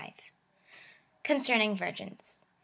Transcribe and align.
Concerning 1.21 1.75
virgins. 1.77 2.41